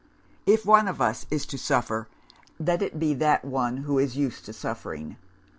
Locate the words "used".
4.17-4.45